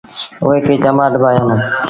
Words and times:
اُئي 0.43 0.59
کي 0.65 0.75
چمآٽ 0.83 1.13
با 1.21 1.29
هيآندونٚ۔ 1.31 1.61